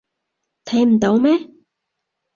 [0.65, 1.31] 睇唔到咩？